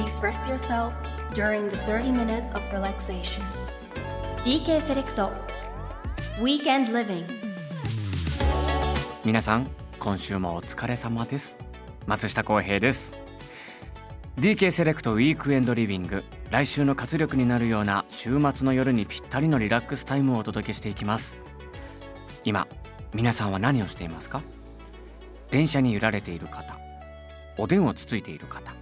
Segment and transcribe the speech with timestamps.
[0.00, 0.94] please rest yourself
[1.34, 3.42] during the 30 minutes of relaxation.
[4.44, 5.30] DK セレクト
[6.40, 7.26] Weekend Living.
[9.26, 11.58] 皆さん今週もお疲れ様です。
[12.06, 13.12] 松下洸平です。
[14.38, 21.36] DK セレクトウィークエンドリビング来週の活力になるような週末の夜にぴったりのリラックスタイムをお届けしていきます。
[22.44, 22.66] 今
[23.12, 24.40] 皆さんは何をしていますか？
[25.50, 26.78] 電車に揺られている方。
[27.58, 28.72] おでんをつついている方。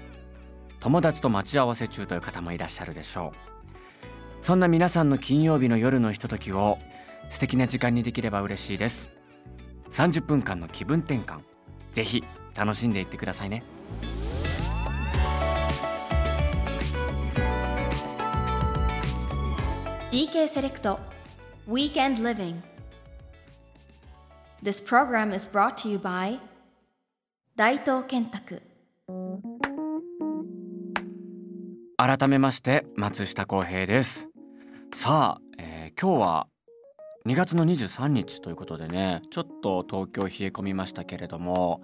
[0.80, 3.48] 友達と待ち合わせ中という方もいらっしゃるでしょう。
[4.40, 6.78] そんな皆さんの金曜日の夜のひとときを
[7.28, 9.10] 素敵な時間にできれば嬉しいです。
[9.90, 11.40] 30分間の気分転換。
[11.92, 12.22] ぜひ
[12.54, 13.64] 楽しんでいってくださいね。
[20.10, 20.98] DK セレクト
[21.68, 22.62] Weekend Living.
[24.62, 26.38] This program is brought to you by
[27.56, 28.62] 大東建託
[32.00, 34.28] 改めまして松下洸平です。
[34.94, 36.46] さあ、えー今日は
[37.26, 41.82] 2月の23日ということでねちょっと東京冷え込みましたけれども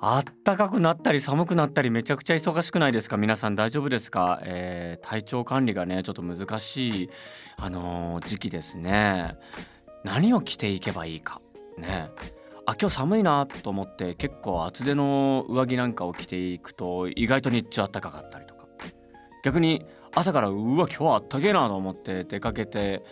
[0.00, 3.16] あったかくなったり寒くなったりめちゃくちゃ忙しくないですか？
[3.16, 7.10] 皆さん大丈夫ですか、えー体調管理がねちょっと難しい、
[7.58, 9.36] あのー時期ですね。
[10.02, 11.40] 何を着ていけばいいか？
[11.78, 12.10] ね。
[12.66, 18.44] あ今日寒いなと思って結構厚手の上着なんかを着ていくと意外と日中暖かかったり
[19.48, 23.02] 逆に朝からうわ今日はあったけえなと思って出かけて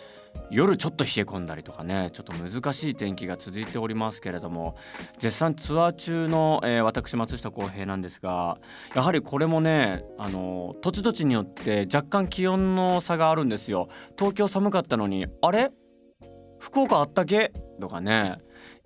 [0.51, 4.75] 夜ちょっと冷え込んだりとかねちょっと難しい天気が続いておりますけれども
[5.17, 8.59] 絶賛ツアー中の、えー私松下洸平なんですが
[8.93, 13.89] やはりこれもねあの土地土地によって若干気温の差があるんですよ。
[14.15, 15.71] 東京寒かったのにあれ？
[16.59, 17.51] 福岡あったけ？
[17.81, 18.37] とかね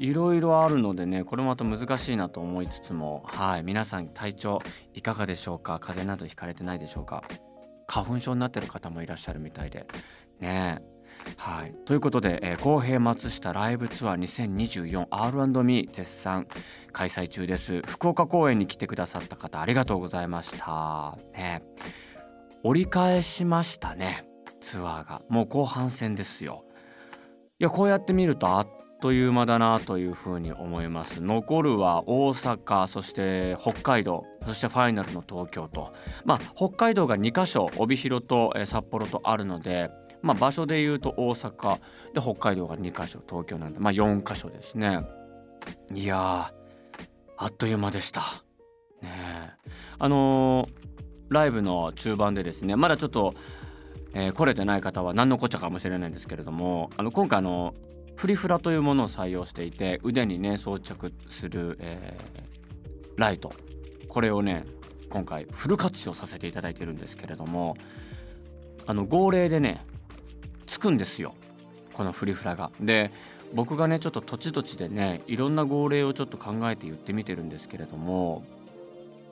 [0.02, 4.60] いろいろあるのでねこれまた難しいなと思いつつもはい皆さん体調
[4.96, 5.78] いかがでしょうか？
[5.80, 7.24] 風邪などひかれてないでしょうか？
[7.86, 9.86] 花粉症になってる方もいらっしゃるみたいで。
[10.40, 10.82] ね。
[11.38, 11.76] はい。
[11.86, 16.48] ということでえー公平松下ライブツアー 2024R&Me 絶賛
[16.92, 17.82] 開催中です。
[17.86, 21.16] 福岡公演に来てくださった方ありがとうございました。
[21.34, 21.62] ね。
[22.64, 24.26] 折り返しましたね
[24.60, 25.22] ツアーが。
[25.30, 26.66] もう後半戦ですよ。
[27.60, 28.68] いやこうやって見るとあっ
[29.02, 31.22] という間だなというふうに思います。
[31.22, 35.92] 残るは大阪そして北海道そしてファイナルの東京と。
[36.24, 39.90] まあ北海道が2カ所帯広と札幌とあるので
[40.22, 41.80] まあ場所で言うと大阪
[42.14, 45.00] で北海道が2カ所東京なんでまあ4カ所ですね。
[45.94, 47.06] いやー
[47.38, 48.22] あっという間でした。
[49.02, 49.50] ねえ。
[50.00, 50.82] あのー
[51.32, 53.34] ライブの中盤でですねまだちょっと
[54.14, 57.74] えー来れてない方は何のこっちゃかもしれないんですけれどもあの今回あの
[58.22, 62.52] フリフラというものを採用していて腕にね装着する、えー
[63.18, 63.54] ライト
[64.08, 64.66] これをね
[65.10, 67.76] 今回フル活用させていただいてるんですけれども
[68.88, 69.86] あの号令でね
[70.66, 71.36] つくんですよ
[71.94, 72.72] このフリフラが。
[72.80, 73.12] で
[73.54, 78.44] 僕がねちょっと土地土地でねいろんな号令をちょっと考えて言ってみてるんですけれども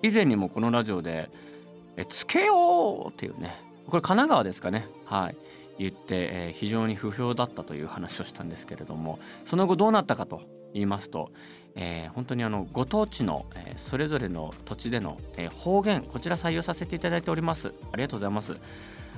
[0.04, 1.30] 以前にもこのラジオで
[1.96, 3.56] 「えつけよう!」っていうね
[3.88, 5.38] これ神奈川ですかねはい
[5.80, 10.42] 言って、え非常に不評だったという話をしたんですけれどもその後どうなったかと
[10.74, 11.32] 言いますと、
[11.76, 17.74] えー本当にあのご当地の、えーそれぞれの土地での、えー方言こちら採用させていただいております。
[17.92, 18.58] ありがとうございます。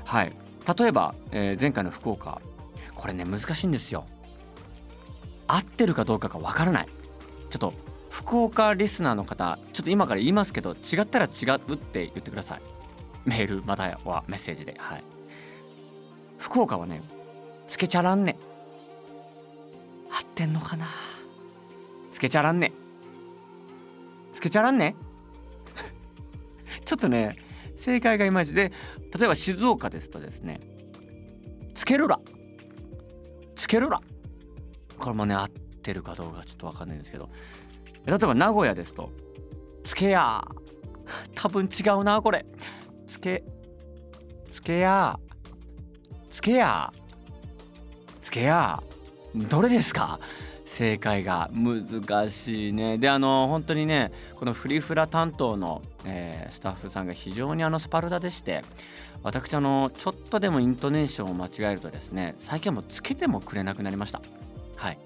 [0.05, 0.33] はい。
[0.79, 2.39] 例えば、え前回の福岡。
[2.95, 4.05] これね難しいんですよ。
[5.47, 6.87] 合ってるかどうかがわからない。
[7.49, 7.73] ちょっと
[8.09, 12.61] 福岡リスナーの方ちょっと今から言いますけど違ったら違うって言ってください。
[13.25, 14.75] メールまたはメッセージで。
[14.77, 15.03] はい。
[16.41, 17.01] 福岡はね
[17.67, 18.35] つけちゃらんね
[20.11, 20.87] 合ってんのかな？
[22.11, 22.73] つけちゃらんね
[24.33, 24.95] つけちゃらんね
[26.83, 27.37] ちょっとね
[27.75, 28.73] 正解がいまいちで
[29.17, 30.59] 例えば静岡ですとですね
[31.73, 32.19] つけるら。
[33.55, 34.01] つけるら。
[34.97, 37.29] これもね合ってるかどうかちょっとわかんないんですけど
[38.05, 39.11] 例えば名古屋ですと
[39.83, 40.43] つけや
[41.35, 42.45] 多分違うなこれ。
[43.07, 43.43] つけ
[44.49, 45.19] つけや
[46.31, 46.93] つけや。
[48.21, 48.81] つけや。
[49.35, 50.19] どれですか？
[50.65, 51.49] 正解が。
[51.53, 52.97] 難しいね。
[52.97, 58.63] であの本当にねこのフリフラ担当の、えースタッフさんが非常にあのスパルタでして
[59.23, 64.21] 私あのちょっとでもイントネーションを間違えるとですね最近はもうつけてもくれなくなりました。
[64.75, 64.97] はい。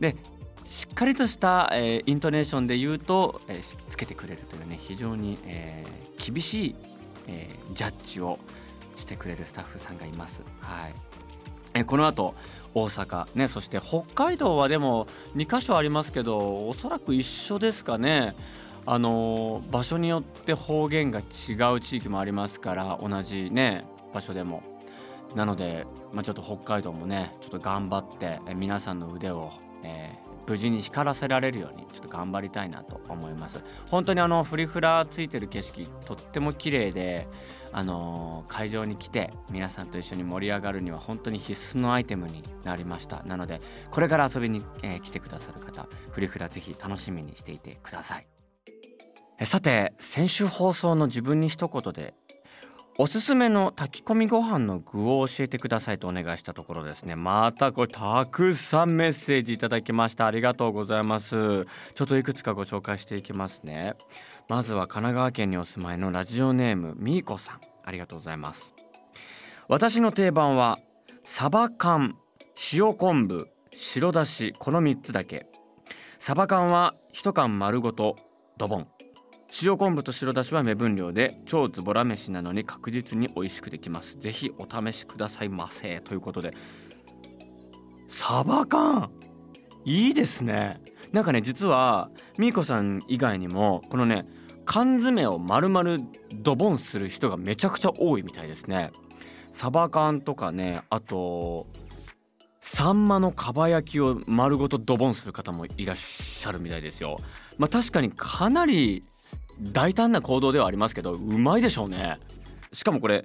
[0.00, 0.16] で
[0.62, 6.74] しっかりとした、えーイントネーションで言うと、えーつけてくれるというね非常に、えー厳しい、
[7.26, 8.38] えジャッジを
[8.96, 10.42] してくれるスタッフさんがいます。
[10.60, 10.94] はい。
[11.74, 12.34] えこの後
[12.72, 18.34] 大阪ねそして北海道はでも2箇所ありますけどおそらく一緒ですかね。
[18.86, 24.62] あの場所によって方言が違う地域もありますから同じね場所でも。
[25.34, 29.50] なので、まあ、ちょっと北海道もねちょっと頑張って皆さんの腕を、
[29.82, 33.60] えー、無事に光らせられるようにちょっと頑張りたいなと思います。
[33.90, 37.26] 本当にあのフリフラついてる景色とっても綺麗で
[37.72, 43.22] あのー、会場に来て皆さんと一緒に盛り上がるには本当に必須のアイテムになりました。
[43.24, 43.60] なので
[43.90, 48.26] これから遊びに、えー、来てくださる方フリフラぜひ楽しみにしていてください。
[49.44, 52.14] さて先週放送の自分に一言で
[52.96, 57.16] おすすめの炊き込みご飯の具を教えてくださいとお願いしたところですね。
[57.16, 60.26] またこれたくさんメッセージいただきました。
[60.26, 61.66] ありがとうございます。
[61.94, 63.94] ちょっといくつかご紹介していきますね。
[64.48, 67.60] まずは神奈川県にお住まいのラジオネームみーこさん。
[67.84, 68.72] ありがとうございます。
[69.66, 70.78] 私の定番は
[71.24, 72.16] サバ缶
[72.72, 75.48] 塩昆布白だしこの3つだけ。
[76.20, 78.14] サバ缶は1缶丸ごと
[78.56, 78.93] ドボン。
[79.62, 84.16] 塩昆布と白だしは目分量で超ズボラ飯なのに確実に美味しくできます。
[84.18, 86.00] ぜひお試しくださいませ。
[86.00, 86.52] ということで。
[88.08, 89.10] サバ缶？
[89.84, 90.80] いいですね。
[91.12, 94.26] なんかね実はみーこさん以外にもこのね
[94.64, 95.98] 缶詰を丸々
[96.32, 98.90] ドボンする人がめちゃくちゃ多いみたいですね。
[99.52, 101.68] サバ缶とかねあと
[102.60, 107.20] サンマのかば焼きを丸ごとドボンする方もいらっしゃるみたいですよ。
[107.58, 109.04] まあ確かにかなり
[109.60, 112.18] 大胆な行動ではありますけどうまいでしょうね。
[112.72, 113.24] しかもこれ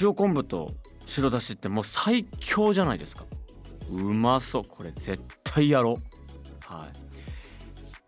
[0.00, 0.72] 塩昆布と
[1.06, 3.24] 白だしってもう最強じゃないですか。
[3.90, 4.64] うまそう。
[4.64, 6.72] これ絶対やろう。
[6.72, 6.96] はい。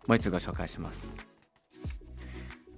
[0.07, 1.09] もう一つご紹介します。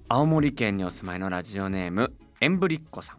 [0.10, 3.18] 青森県にお住まいのラジオネームエンブリッコさん。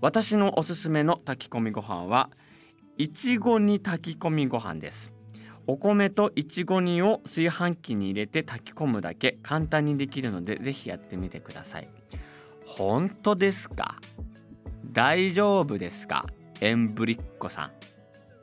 [0.00, 2.30] 私のおすすめの炊き込みご飯は
[2.96, 5.12] いちご煮炊き込みご飯です。
[5.70, 11.88] お米といちご煮を炊飯器に入れて炊き込むだけ簡単にできるのでぜひやってみてください。
[12.66, 14.00] 本当ですか？
[14.84, 16.26] 大丈夫ですか？
[16.60, 17.70] エンブリッコさ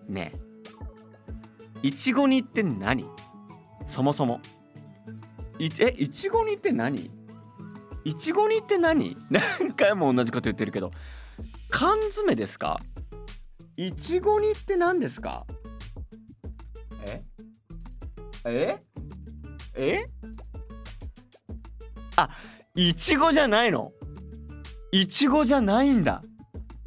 [0.08, 0.14] ん。
[0.14, 0.32] ね
[1.84, 1.88] え。
[1.88, 3.06] いちご煮って何？
[3.88, 4.40] そもそも。
[5.60, 7.12] いえいちご煮って何？
[8.06, 9.18] いちご煮って何？
[9.30, 10.94] 何回も同じこと言ってるけど。
[11.70, 12.80] 缶詰ですか？
[13.76, 15.46] いちご煮って何ですか？
[17.04, 17.22] え？
[18.46, 18.78] え？
[19.76, 20.06] え？
[22.16, 22.30] あ
[22.76, 23.92] いちごじゃないの？
[24.92, 26.22] いちごじゃないんだ。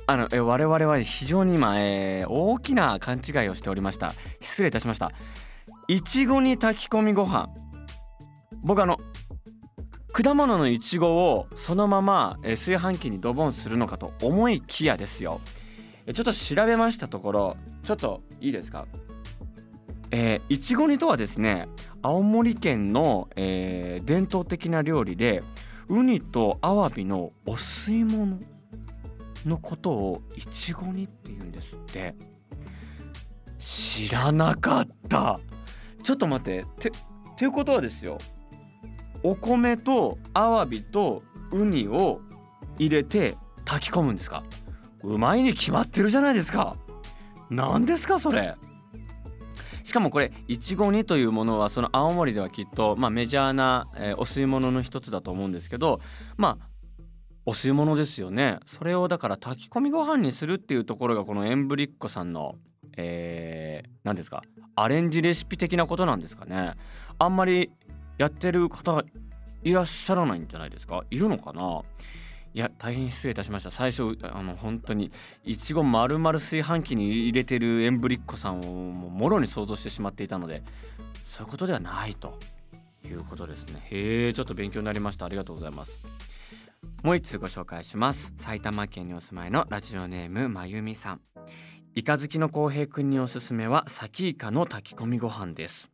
[0.07, 4.15] あのえ我々は非常に今、えー、大きな勘違いをしておりました。
[4.41, 5.13] 失礼いたしました。
[5.87, 7.49] いちごに炊き込みご飯。
[8.63, 8.99] 僕あの
[10.13, 15.41] 果物のいちごをそのまま、えー、炊飯器にドボンするのかと思いきやですよ。
[16.13, 18.87] ちょっと調べましたところちょっといいですか？
[20.11, 21.69] えー、いちご煮とはですね
[22.03, 25.43] 青森県の、えー、伝統的な料理で
[25.89, 28.39] ウニとアワビのお吸い物
[29.47, 32.15] のことをいちご煮って言うんですって。
[33.59, 35.39] 知らなかった。
[36.03, 36.65] ちょっと待って。
[36.79, 36.93] てっ
[37.37, 38.19] ていうことはですよ。
[39.23, 41.23] お米とアワビと
[41.53, 42.21] ウニを
[42.79, 43.37] 入れて
[43.67, 44.45] 炊き込むんですか？
[45.03, 46.77] うまいに決まってるじゃないですか。
[47.51, 48.57] 何ですかそれ？
[49.91, 56.01] しかもこれいちご煮というものはその青森ではきっと、まあ、メジャーな、えー、お吸い物の一つだと思うんですけど
[56.37, 56.69] まあ
[57.45, 58.61] お吸い物ですよね。
[58.67, 62.55] それをだから炊き込みご飯にするっていうところがこのエンブリッコさんの
[62.97, 64.45] えー、何ですか
[64.77, 66.75] アレンジレシピ的なことなんですかね。
[67.19, 67.73] あんまり
[68.17, 69.03] やってる方
[69.65, 71.03] いらっしゃらないんじゃないですか？
[71.11, 71.83] いるのかな？
[72.53, 73.71] いや大変失礼いたしました。
[73.71, 75.11] 最初あの本当に
[75.45, 80.63] いちご丸々炊飯器に入れてるエンブリッコさんをもろに想像してしまっていたので
[81.25, 82.39] そういうことではないと
[83.05, 83.81] いうことですね。
[83.91, 85.27] へえちょっと勉強になりました。
[85.27, 85.93] ありがとうございます。
[87.03, 88.33] もう一つご紹介します。
[88.39, 91.21] 埼玉県にお住まいのラジオネームまゆみさん。
[91.95, 95.91] イカ好きの浩平くんにおすすめはサキイカの炊き込みご飯です。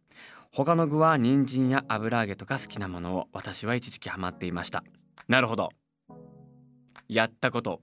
[0.52, 4.84] 他の具は人参や油揚げとか好きなものを私は一時期ハマっていました。
[5.28, 5.68] なるほど。
[7.08, 7.82] やったこと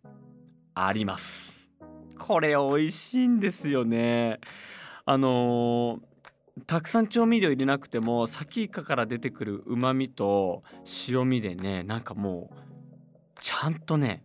[0.74, 1.72] あります。
[2.20, 4.40] これ美味しいんですよね。
[5.06, 10.64] あのー、たくさん調味料入れなくてもサキイカから出てくる旨味と
[11.10, 14.24] 塩味でねなんかもうちゃんとね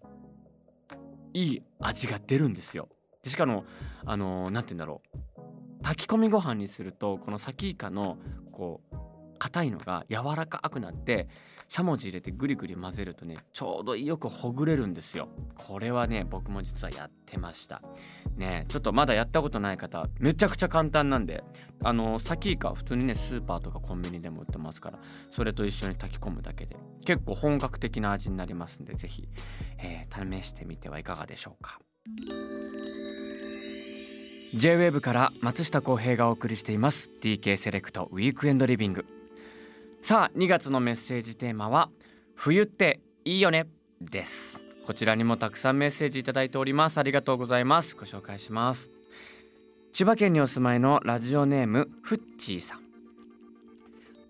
[1.32, 2.88] いい味が出るんですよ。
[3.22, 3.64] でしかも
[4.04, 5.82] あの何、ー、て言うんだろう。
[5.82, 8.18] 炊き込みご飯にするとこのサキイカの
[8.52, 8.87] こう
[9.38, 11.28] 硬いのが柔らかくなって
[11.68, 15.28] しゃもじ入れてグリグリ混ぜるとねちょうどよくほぐれるんですよ。
[15.54, 17.82] これはね僕も実はやってました。
[18.36, 21.44] ねちょっとまだやったことない方めちゃくちゃ簡単なんで
[21.82, 24.98] あのサキイカ普通にねスーパーとかコンビニでも売ってますから
[25.30, 29.28] それと一緒に炊き込むだけで結構本格的な味になりますんで是非、
[29.78, 31.78] えー、試してみてはいかがでしょうか。
[34.54, 37.10] J-WAVE から松下洸平がお送りしています。
[37.20, 39.17] DK セレクトウィークエンドリビング。
[40.08, 41.90] さあ2月のメッセージテーマは
[42.34, 43.66] 冬っていいよね
[44.00, 44.58] です。
[44.86, 46.96] こちらにもたくさんメッセージいただいております。
[46.96, 47.94] ありがとうございます。
[47.94, 48.88] ご紹介します。
[49.92, 52.80] 千葉県にお住まいのラジオネームフッチーさん。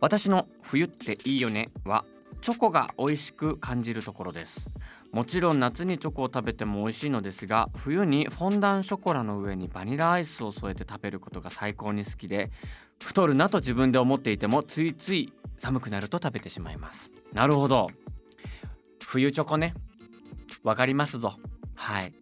[0.00, 2.04] 私の冬っていいよねは
[2.42, 4.68] チョコが美味しく感じるところです。
[5.12, 12.50] もちろん夏にチョコを食べても美味しいのですが冬にフォンダンショコラの上にバニラアイスを添えて食べることが最高に好きで
[13.02, 17.10] 太るなと自分で思っていてもついつい寒くなると食べてしまいます。
[17.32, 17.88] なるほど。
[19.04, 19.74] 冬チョコね。
[20.62, 21.36] わかりますぞ。
[21.74, 22.12] はい。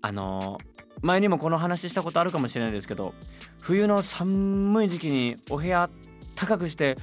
[0.00, 3.14] あのー、前にもこの話したことあるかもしれないですけど
[3.62, 5.90] 冬の寒い時期にお部屋
[6.36, 6.96] 高くして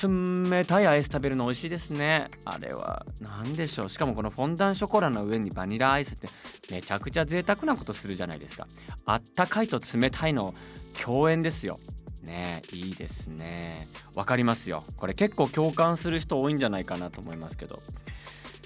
[0.00, 2.30] 冷たいアイス食べるの美味しいですね。
[2.44, 3.88] あれは何でしょう。
[3.88, 6.28] しかもこのフォンダンショコラの上にバニラアイスって
[6.70, 8.66] めちゃくちゃ贅沢なことするじゃないですか。
[9.04, 10.54] あったかいと冷たいの
[11.00, 11.78] 共演ですよ。
[12.22, 13.86] ねいいですね。
[14.14, 14.84] わかりますよ。
[14.96, 17.80] これ結構共感する人多いんじゃないかなと思いますけど。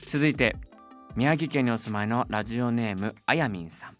[0.08, 0.56] 続いて
[1.16, 3.95] 宮城県にお住まいのラジオネームあやみんさん。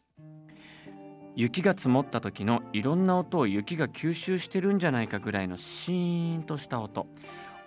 [1.37, 7.07] 雪が積もった時のいろんな音を雪が吸収してるんじゃないかぐらいのシーンとした音。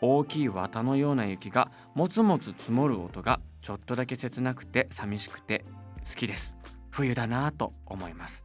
[0.01, 5.65] 大きい綿のような雪がもつもつ積もる音がちょっとだけ切なくて寂しくて
[6.03, 6.55] 好きです。
[6.89, 8.43] 冬だなぁと思います。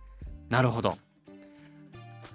[0.50, 0.98] なるほど。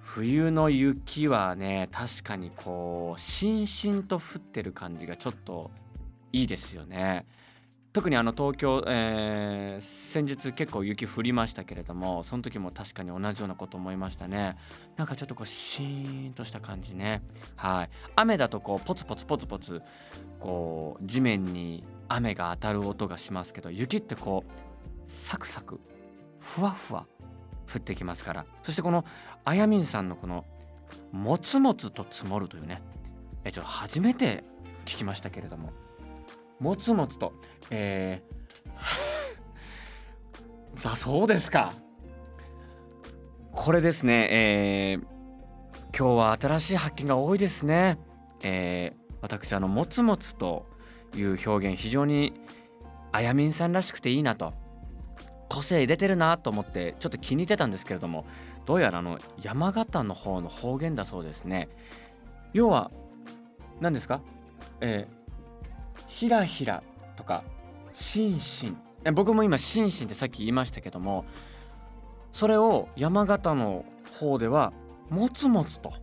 [0.01, 5.69] 冬の雪はね確かにこうしんしんと降ってる感じがちょっと
[6.31, 7.27] いいですよね。
[7.91, 14.57] 特にあの東京、えー、先日結構雪降りましたけれどもその時も確かに同じようなこと思いましたね。
[14.95, 17.23] なんかちょっとこうシーンとした感じね。
[17.55, 17.89] はい。
[18.15, 19.81] 雨だとこうポツポツポツポツ
[20.39, 25.79] こう地面に雨が当たる音がしますけど雪ってこうサクサク
[26.39, 27.07] ふわふわ
[27.73, 28.45] 降ってきますから。
[28.61, 29.03] そしてこの
[29.45, 30.45] あやみんさんのこの
[31.11, 32.83] もつもつと積もるというね。
[33.43, 34.43] えちょっと初めて
[34.85, 35.73] 聞きましたけれども。
[36.59, 37.33] もつもつと。
[37.69, 41.73] えー、 さあそうですか。
[43.51, 44.27] これですね。
[44.31, 45.01] えー、
[45.97, 47.97] 今日は新しい発見が多いですね。
[48.43, 50.65] えー、私あのもつもつと
[51.15, 52.33] いう表現非常に
[53.11, 54.53] あやみんさんらしくていいなと。
[55.51, 58.23] 個性出てるなと思ってちょっと気に入ってたんですけれども
[58.67, 61.69] どうやらあの山形の方の方言だそうですね。
[62.53, 62.91] 要は
[63.81, 64.21] 何ですか？
[64.79, 65.18] えー、
[66.09, 66.83] ひらひら
[67.15, 67.43] とか
[67.93, 68.77] しんしん。
[69.13, 71.23] 僕も今しんしんってさっき言いましたけども
[72.33, 73.85] それを山形の
[74.19, 74.73] 方では
[75.09, 75.93] もつもつと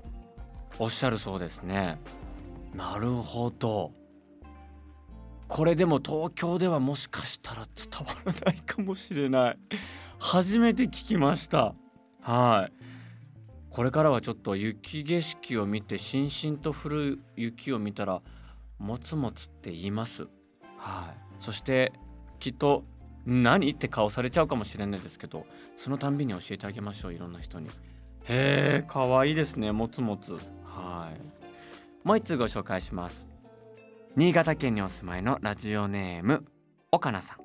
[0.78, 1.98] おっしゃるそうですね。
[2.74, 3.92] なるほど。
[5.48, 9.58] これでも東京ではもしかしたら伝わらないかもしれない。
[10.18, 11.74] 初めて聞きました。
[12.20, 12.72] はい。
[13.70, 18.22] これからはちょっと雪景色を見てしんしんと降る雪を見たら
[18.78, 20.28] もつもつって言います。
[20.78, 21.26] はい。
[21.40, 21.92] そして
[22.38, 22.84] きっと
[23.24, 27.68] 何って顔されちゃうかもしれないですけどそのたんびに教えてあげましょういろんな人に。
[28.28, 32.06] へえかわいいですねもつもつはい。
[32.06, 33.26] もう一通ご紹介します。
[34.16, 36.46] 新潟県にお住まいのラジオネーム
[36.90, 37.38] 岡菜さん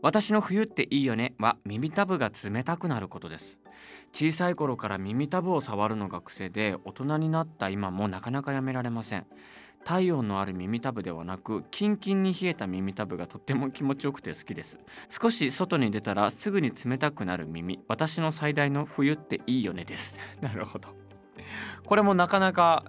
[0.00, 3.58] 私の冬っていいよねは耳たぶが冷たくなることです。
[4.12, 9.26] 小さい頃から耳たぶを触るのが癖で大人になった今もなかなかやめられません。
[9.84, 14.78] 体温のある耳たぶではなくキンキンに冷えた耳たぶがとっても気持ちよくて好きです。
[15.08, 20.18] 少し外に出たらすぐに冷たくなる耳私の最大の冬っていいよねです。
[20.40, 20.90] なるほど。
[21.84, 22.84] これもなかなか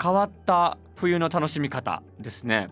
[0.00, 2.68] 変わった冬の楽しみ方ですね。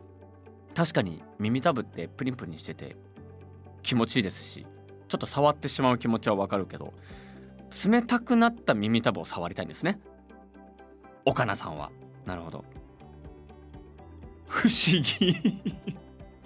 [0.75, 2.97] 確かに耳たぶってプリンプリンしてて
[3.83, 4.67] 気持ちいいですし
[5.09, 6.93] ちょっと触ってしまう気持ちはわかるけど
[7.87, 10.01] 冷たくなった耳たぶを触りたいんですね。
[11.25, 11.91] 岡菜さんは。
[12.27, 12.65] なるほど。
[14.55, 15.35] 不思議。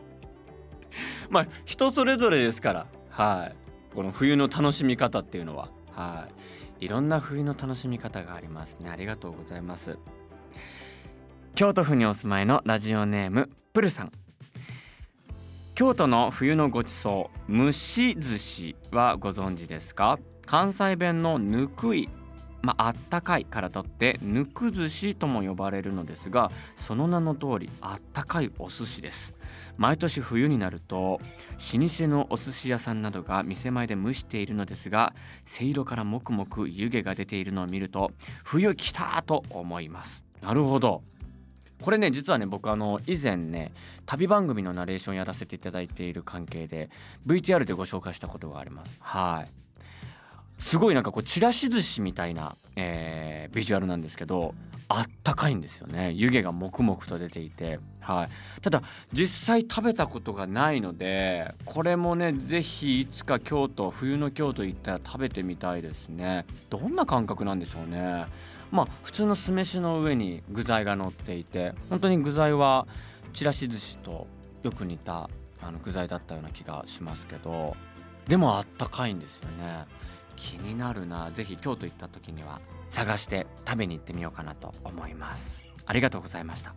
[1.28, 2.86] まあ人それぞれですから。
[3.10, 3.94] はい。
[3.94, 5.68] この冬の楽しみ方っていうのは。
[5.92, 6.26] は
[6.80, 6.86] い。
[6.86, 8.88] いろんな冬の楽しみ方がありますね。
[8.88, 9.98] ありがとうございます。
[11.54, 14.12] 京都府にお住まいのラジオネームプルさん。
[15.74, 20.18] 京都の冬のごちそう蒸し寿司はご存知ですか？
[20.46, 22.08] 関西弁のぬくい
[22.62, 29.34] まあったかいからとってぬく寿司とも呼ばれるのですがその名の通りあったかいお寿司です。
[29.76, 31.18] 毎年冬になると老
[31.88, 38.10] 舗のお寿司屋さんなどが店前で蒸しているのですがせいろからもくもく湯気が出ているのを見ると
[38.44, 40.24] 冬来たと思います。
[40.42, 41.02] なるほど。
[41.80, 43.72] これね実はね僕あの以前ね
[44.04, 46.90] 旅番組のナレーションやらせていただいている関係で
[47.24, 48.96] VTR でご紹介したことがあります。
[49.00, 49.67] はい。
[50.58, 54.54] すごいなんかこうちらし寿司みたいな、えー、ビジュアルなんですけど
[54.88, 56.12] あったかいんですよね。
[56.12, 58.28] 湯気がもくもくと出ていて、はい、
[58.62, 66.46] ただ実際食べたことがないのでこれもね是非いつか京都冬の京都行ったら食べてみたいですね。
[66.70, 68.26] どんな感覚なんでしょうね。
[68.70, 72.86] まあ普通の酢飯の上に具材が乗っていて本当に具材は
[73.34, 74.26] ちらし寿司と
[74.62, 75.28] よく似た
[75.60, 77.76] あの具材だったような気がしますけど
[78.26, 79.84] でもあったかいんですよね。
[80.38, 81.30] 気になるな。
[81.34, 85.64] 是非京都行った時には探して食べに行ってみようかなと思います。
[85.84, 86.74] ありがとうございました。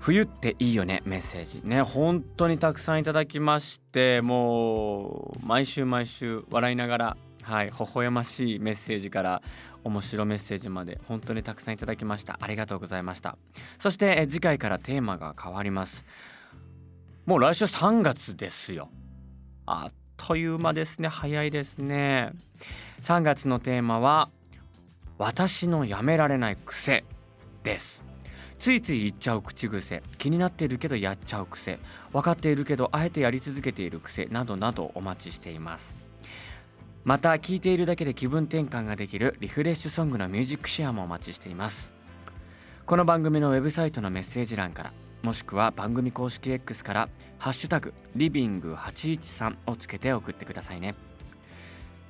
[0.00, 1.82] 冬っていいよねメッセージね。
[1.82, 9.42] 本当にたくさんいただきましてもう毎週毎週笑いながらはい微笑ましいメッセージから
[9.84, 12.38] 面白メッセージまで本当にたくさんいただきました。
[12.40, 13.36] ありがとうございました。
[13.78, 16.04] そして次回からテーマが変わります。
[17.24, 18.88] もう来週3月ですよ。
[19.66, 21.08] あっという間ですね。
[21.08, 22.32] 早いですね。
[23.02, 24.30] 3月のテーマは
[25.18, 27.04] 私のやめられない癖
[27.62, 28.02] です。
[28.58, 30.02] ついつい言っちゃう口癖。
[30.18, 31.78] 気になっているけどやっちゃう癖。
[32.12, 34.26] 分かっているけどあえてやり続けている癖。
[34.26, 35.98] などなどお待ちしています。
[37.04, 41.90] また聴いているだけで気分転換ができるリフレッシュソングのミュージックシェアもお待ちしています。
[42.84, 44.92] この番組のウェブサイトのメッセージ欄から
[45.22, 47.08] もしくは番組公式 X から
[47.38, 50.94] 「ハッシュタグリビング813」をつけて送ってくださいね。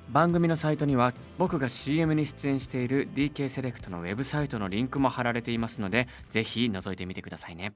[0.09, 7.73] 番組のサイトには僕が CM に出演している DK セレクトのウェブサイトのリンクも貼られていますのでぜひ覗いてみてくださいね。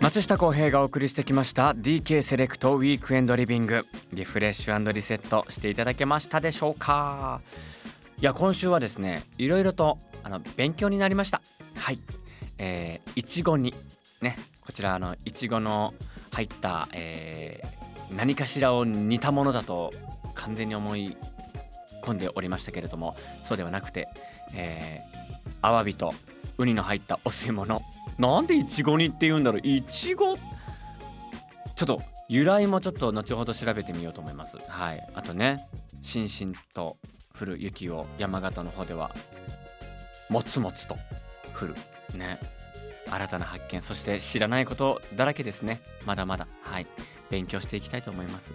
[0.00, 3.84] 松下洸平がお送りしてきました DK セレクトウィークエンドリビング。
[4.12, 7.40] リフレッシュリセットしていただけましたでしょうか？
[8.20, 11.40] いや今週はですねいろいろとあの勉強になりました。
[11.76, 12.00] はい。
[12.58, 13.74] えー、いちごに
[14.20, 15.94] ねこちらあのいちごの
[16.32, 19.92] 入った、えー、何かしらを似たものだと
[20.34, 21.16] 完全に思い
[22.02, 24.08] 込んでおりましたけれどもそうではなくて、
[24.54, 26.12] えー、アワビと
[26.58, 27.80] ウニの入ったお吸い物。
[28.18, 29.60] なんでいちご煮って言うんだろう。
[29.62, 34.56] いちごちょっと由来もちょっと後ほど調べてみようと思います。
[34.66, 35.08] はい。
[35.14, 35.68] あとね
[36.02, 36.96] しんしんと
[37.38, 39.12] 降る雪を山形の方では
[40.28, 40.96] もつもつと
[41.58, 41.74] 降る。
[42.16, 42.38] ね。
[43.10, 45.80] 新たな発見そして知らないことだらけですね。
[46.06, 46.46] まだまだ。
[46.62, 46.86] はい。
[47.30, 48.52] 勉強していきたいと思います。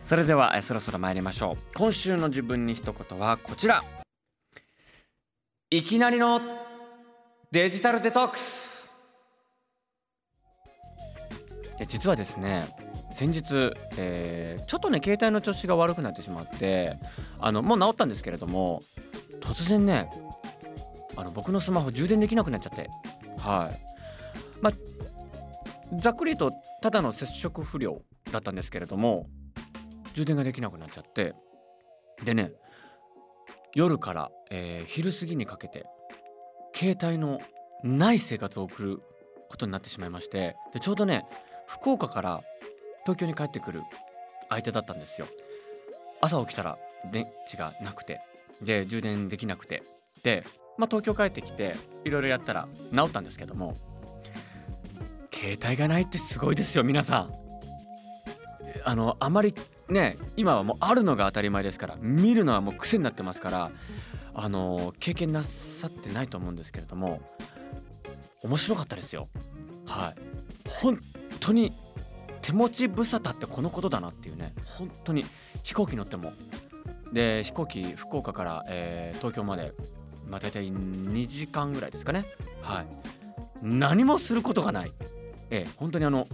[0.00, 1.58] それではそろそろ参りましょう。
[1.76, 3.82] 今週の自分に一言はこちら。
[5.70, 6.40] いきなりの
[7.50, 8.76] デジタルデトックス。
[11.84, 12.64] 実はですね
[13.12, 16.96] 先日、えー、ちょっとね携帯の調子が悪くなってしまって
[17.38, 18.82] あのもう治ったんですけれども
[19.46, 20.10] 突然ね
[21.16, 22.90] あの僕のスマホ充電できなくなっちゃって。
[23.38, 23.80] はい。
[24.60, 29.28] まあざっくり言うとただの接触不良だったんですけれども
[30.14, 31.34] 充電ができなくなっちゃって。
[32.24, 32.52] でね
[33.74, 35.86] 夜から、えー、昼過ぎにかけて
[36.74, 37.40] 携帯の
[37.84, 39.02] ない生活を送る
[39.48, 40.56] ことになってしまいまして。
[40.72, 41.24] でちょうどね
[41.66, 42.42] 福岡から
[43.04, 43.82] 東京に帰ってくる
[44.48, 45.28] 相手だったんですよ。
[46.20, 46.78] 朝起きたら
[47.12, 48.20] 電池がなくて。
[48.62, 49.82] で充電できなくて。
[50.22, 50.44] で
[50.78, 53.76] まあ、東京帰ってきていろいろやったら治ったんですけども
[55.32, 57.32] 携帯がないってすごいですよ皆さん。
[58.84, 59.54] あのあまり
[59.88, 63.70] ね今はもうあるのが当たり前ですから見るのはもう癖になってますから
[64.32, 67.20] あの経験なさってないと思うんですけれども
[68.42, 69.28] 面白かったですよ。
[69.86, 70.68] はい。
[70.68, 70.98] 本
[71.40, 71.72] 当に
[72.42, 74.54] 手持ち無沙汰ってこのことだなっていうね。
[74.64, 75.24] 本当に
[75.62, 76.32] 飛行機乗っても
[77.12, 79.72] で飛行機福岡から、えー、東京まで
[80.28, 82.26] まあ、大体2時間ぐらいですかね。
[82.62, 82.86] はい。
[83.62, 84.92] 何もすることがない。
[85.50, 86.26] ええ本当にあの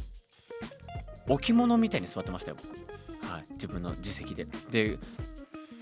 [1.29, 3.31] 置物みたいに座ってましたよ僕。
[3.31, 3.45] はい。
[3.53, 4.47] 自分の自席で。
[4.71, 4.99] で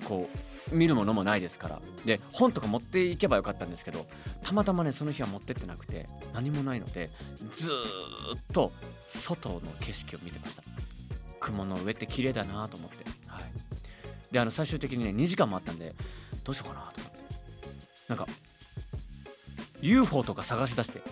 [0.04, 0.28] こ
[0.72, 1.80] う見るものもないですから。
[2.04, 4.06] で本とか持っていけばよかったんですけど
[4.42, 7.10] たまたまねその日は持ってってなくて何もないので
[7.50, 8.72] ずっと
[9.06, 10.64] 外の景色を見てました。
[11.38, 13.19] 雲の上って綺麗だなと思って。
[14.30, 15.94] であの最終的にね2時間もあったんで
[16.44, 17.20] どうしようかなと思って。
[18.08, 18.26] なんか
[19.80, 21.02] UFO とか探し出して。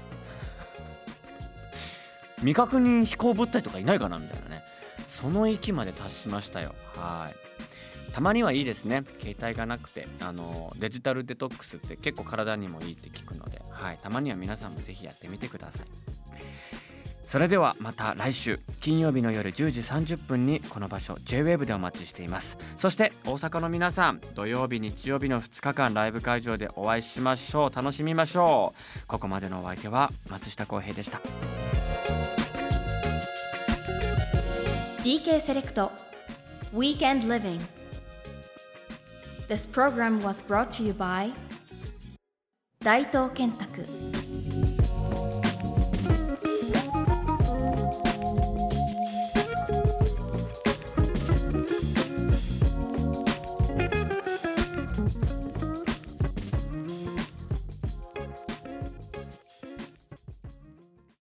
[2.38, 4.62] 未確認飛行物体とかいないかなみたいなね。
[5.08, 6.74] その域まで達しましたよ。
[6.94, 8.12] はい。
[8.12, 9.04] たまにはいいですね。
[9.20, 16.17] 携帯がなくてあのデジタルデトックスって結構体にもいいって聞くので、はい、たまには皆さんもぜひやってみてください。
[17.28, 22.56] それではまた来週金曜日の夜10時30分にこの場所 JWAVE でお待ちしています。
[22.78, 27.76] そして大阪の皆さん土曜日日曜日の2日間ライブ会場でお会いしましょう。
[27.76, 29.06] 楽しみましょう。
[29.06, 31.20] ここまでのお相手は松下洸平でした。
[35.04, 35.92] DK セレクト
[36.74, 37.60] Weekend Living.
[39.50, 41.34] This program was brought to you by
[42.82, 43.84] 大東建託